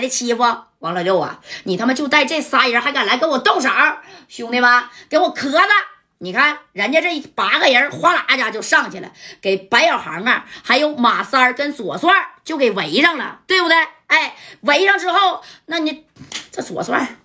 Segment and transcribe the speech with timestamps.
[0.00, 0.42] 的欺负
[0.78, 1.40] 王老六啊！
[1.64, 3.68] 你他妈就带这仨人还敢来跟我动手，
[4.28, 5.58] 兄弟们，给我磕子！
[6.18, 12.10] 你看人家这八个人哗啦一下就上去了，给白小航啊，还有马三儿跟左帅
[12.44, 13.76] 就给围上了，对不对？
[14.08, 16.06] 哎，围上之后，那你
[16.50, 17.16] 这左帅，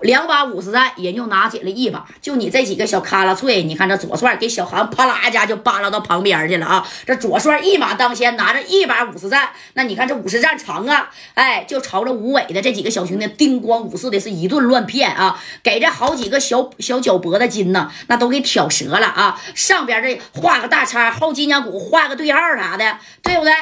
[0.00, 2.04] 两把五十弹，人就拿起了一把。
[2.20, 6.86] 就你这几个小卡拉脆，你看这左帅给小韩啪啦一下就扒拉到旁边去了啊！
[7.06, 15.38] 这左帅一马当先，拿着一把五十弹，那你看这五十弹长啊，哎，就朝着吴伟的这几个小兄弟叮咣五四的是一顿乱骗啊！
[15.62, 19.40] 给这好几个小小脚脖子筋呢，那都给挑折了啊！
[19.54, 23.52] 上边这画个大叉，后脊梁骨画个对号啥的，对不对？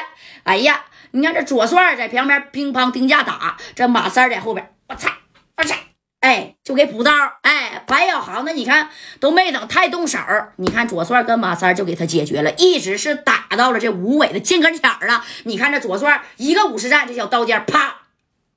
[0.43, 5.09] 哎呀，你看这左帅在旁边乒乓钉架打，这马三在后边，我操，
[5.57, 5.75] 我操！
[6.21, 7.11] 哎，就给补刀。
[7.41, 8.53] 哎，白小航呢？
[8.53, 8.89] 你看
[9.19, 10.19] 都没等太动手，
[10.57, 15.25] 你看左帅跟马三就给他解决了，一直是打到了这吴伟的近跟前了。
[15.43, 18.01] 你看这左帅一个五十战，这小刀尖啪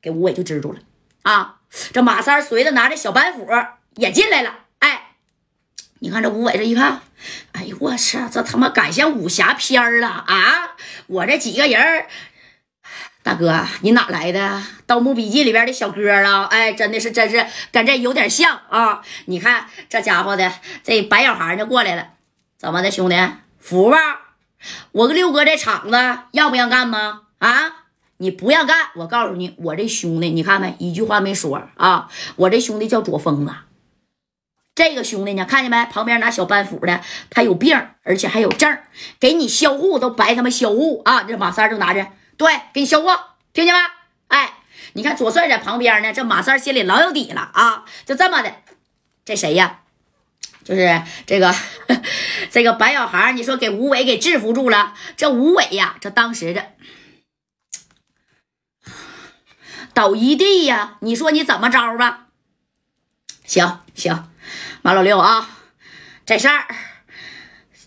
[0.02, 0.78] 给吴伟就支住了
[1.22, 1.56] 啊！
[1.92, 3.48] 这马三随着拿着小板斧
[3.96, 4.58] 也进来了。
[4.80, 5.12] 哎，
[6.00, 7.00] 你看这吴伟这一看，
[7.52, 10.76] 哎呦我操，这他妈赶上武侠片了啊！
[11.06, 12.06] 我这几个人。
[13.24, 14.38] 大哥，你哪来的？
[14.84, 16.44] 《盗墓笔记》里边的小哥啊？
[16.44, 19.00] 哎，真的是，真是跟这有点像啊！
[19.24, 22.08] 你看这家伙的，这白小孩就过来了，
[22.58, 23.16] 怎么的，兄弟，
[23.58, 23.96] 服吧？
[24.92, 27.22] 我跟六哥这厂子要不要干吗？
[27.38, 27.86] 啊，
[28.18, 32.10] 你不要干，我告诉你，我这兄弟，你看没，一句话没说啊！
[32.36, 33.54] 我这兄弟叫左疯子，
[34.74, 35.86] 这个兄弟呢，看见没？
[35.86, 38.78] 旁边拿小板斧的，他有病，而且还有证，
[39.18, 41.22] 给你销户都白他妈销户啊！
[41.22, 42.06] 这马三就拿着。
[42.36, 43.80] 对，给你销货，听见没？
[44.28, 44.54] 哎，
[44.94, 47.84] 你看左帅在旁边呢，这马三心里老有底了啊！
[48.04, 48.54] 就这么的，
[49.24, 49.80] 这谁呀？
[50.64, 51.54] 就是这个
[52.50, 54.94] 这个白小孩，你说给吴伟给制服住了。
[55.16, 56.72] 这吴伟呀，这当时的
[59.92, 62.28] 倒一地呀，你说你怎么着吧？
[63.44, 64.32] 行行，
[64.82, 65.50] 马老六啊，
[66.24, 66.66] 这事儿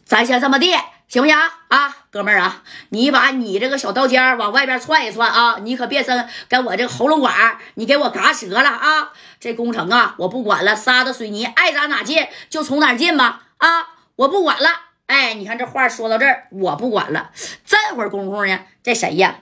[0.05, 0.73] 咱先这么地。
[1.07, 1.37] 行不行
[1.69, 9.13] 啊，哥们儿啊，你把你这个小刀尖往外边窜一窜啊，你可别生跟我这个喉咙管你给我嘎折了啊！
[9.39, 13.87] 这工程啊，我不管了，沙子水泥爱咋哪进就从哪进吧啊，
[14.17, 14.69] 我不管了。
[15.05, 17.31] 哎，你看这话说到这儿，我不管了。
[17.65, 19.37] 这会儿功夫呢，这谁呀？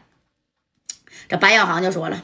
[1.27, 2.21] 这白小航就说了。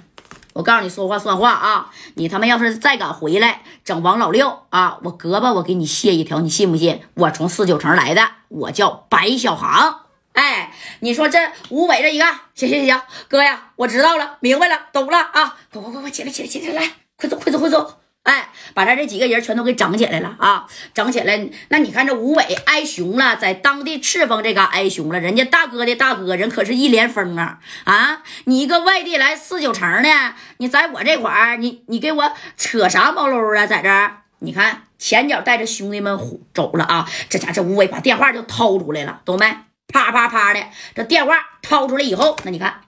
[0.53, 1.91] 我告诉你说话算话啊！
[2.15, 7.01] 你他妈要是再敢回来整王老六啊，我胳膊我给你卸一条，你信不信？
[7.15, 10.01] 我从四九城来的，我叫白小航。
[10.33, 12.25] 哎，你说这吴伟这一个，
[12.55, 15.57] 行行行，哥呀，我知道了，明白了，懂了啊！
[15.71, 18.00] 快快快快起来起来起来，来，快走快走快走！
[18.23, 20.67] 哎，把咱这几个人全都给整起来了啊！
[20.93, 25.19] 整起来，那你看这吴伟挨熊了，在当地赤峰这嘎挨熊了。
[25.19, 27.57] 人家大哥的大哥人可是一连风啊！
[27.85, 33.65] 啊，你一个外地来四九城的，你在我这块儿，你你给我扯啥毛撸啊？
[33.65, 36.19] 在这儿，你看前脚带着兄弟们
[36.53, 37.09] 走了啊！
[37.27, 39.47] 这家这吴伟把电话就掏出来了，懂没？
[39.87, 42.81] 啪啪啪的，这电话掏出来以后，那你看，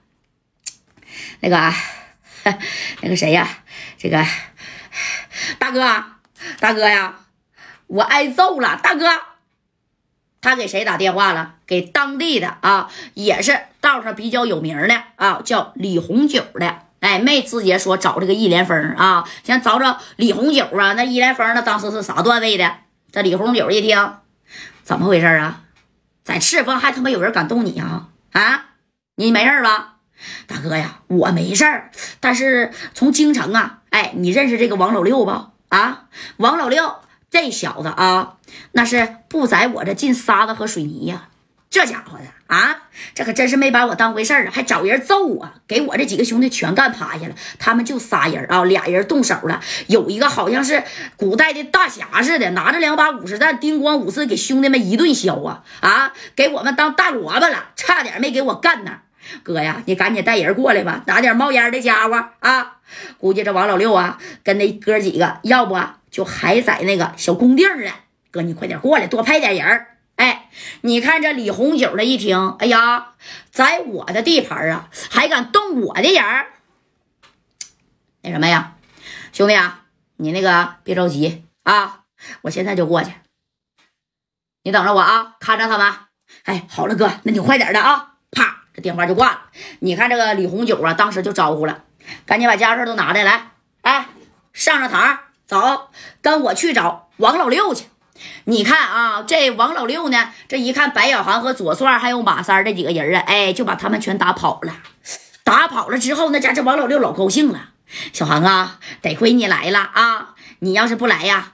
[1.40, 1.72] 那个
[3.02, 3.48] 那个谁呀？
[3.98, 4.24] 这个。
[5.58, 6.04] 大哥，
[6.60, 7.14] 大哥呀，
[7.86, 8.78] 我挨揍了！
[8.82, 9.06] 大哥，
[10.40, 11.54] 他给谁打电话了？
[11.66, 16.78] 给当地的啊，也是道上比较有名的啊，叫李红九的。
[17.00, 20.94] 哎，没直接说找这个易连峰啊，先找找李红九啊。
[20.94, 22.76] 那易连峰那当时是啥段位的？
[23.12, 24.14] 这李红九一听，
[24.82, 25.60] 怎么回事啊？
[26.24, 28.08] 在赤峰还他妈有人敢动你啊？
[28.32, 28.64] 啊，
[29.16, 29.96] 你没事吧？
[30.46, 31.90] 大哥呀，我没事儿，
[32.24, 33.80] 但是从京城啊。
[33.90, 35.50] 哎，你认识这个王老六吧？
[35.68, 36.06] 啊，
[36.38, 36.96] 王老六
[37.30, 38.38] 这小子啊，
[38.72, 41.28] 那是不在我这进沙子和水泥呀。
[41.70, 42.82] 这家伙的啊，
[43.14, 47.34] 这可真是没把我当回事儿啊，还找人揍我，给我这几个兄弟全干趴下了。
[47.60, 50.82] 他们就仨人啊，俩人动手了，有一个好像是
[51.16, 59.02] 古代的大侠似的，拿着两把武士弹，叮咣五四给兄弟们一顿削啊啊，给我们当大萝卜了，差点没给我干那。
[59.42, 62.80] 哥呀，你赶紧带人过来吧，拿点冒烟的家伙啊！
[63.18, 65.78] 估计这王老六啊，跟那哥几个，要不
[66.10, 67.90] 就还在那个小工地呢。
[68.30, 69.86] 哥，你快点过来，多派点人
[70.16, 70.48] 哎，
[70.82, 73.14] 你看这李红九的一听，哎呀，
[73.50, 76.22] 在我的地盘啊，还敢动我的人
[78.22, 78.76] 那什么呀，
[79.32, 79.82] 兄弟啊，
[80.16, 82.04] 你那个别着急啊，
[82.42, 83.12] 我现在就过去，
[84.62, 85.92] 你等着我啊，看着他们。
[86.44, 88.13] 哎，好了，哥，那你快点的啊，
[88.74, 89.40] 这电话就挂了。
[89.78, 91.84] 你看这个李红九啊，当时就招呼了，
[92.26, 93.50] 赶紧把家事都拿来，来，
[93.82, 94.06] 哎，
[94.52, 95.90] 上上堂，走，
[96.20, 97.86] 跟我去找王老六去。
[98.44, 104.74] 你看啊，这王老六呢，这一看白小航和左帅还有马三这几个人啊，哎，就把他们全打跑了。
[105.44, 107.70] 打跑了之后，那家这王老六老高兴了。
[108.12, 110.34] 小航啊，得亏你来了啊！
[110.60, 111.52] 你要是不来呀，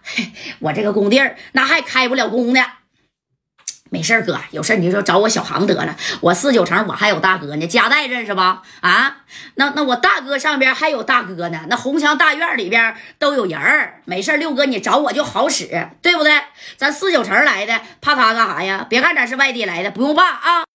[0.60, 2.64] 我这个工地儿那还开不了工呢。
[3.90, 5.94] 没事哥，有事你就找我小航得了。
[6.20, 8.62] 我四九城我还有大哥呢，加代认识吧？
[8.80, 9.18] 啊，
[9.56, 11.60] 那那我大哥上边还有大哥呢。
[11.68, 14.00] 那红墙大院里边都有人儿。
[14.04, 16.40] 没事六哥你找我就好使，对不对？
[16.76, 18.86] 咱四九城来的，怕他干啥呀？
[18.88, 20.69] 别看咱是外地来的，不用怕啊。